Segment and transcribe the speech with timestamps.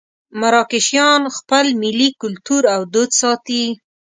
[0.39, 3.63] مراکشیان خپل ملي کولتور او دود ساتي.